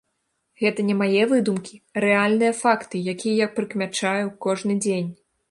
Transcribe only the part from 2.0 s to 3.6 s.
рэальныя факты, якія я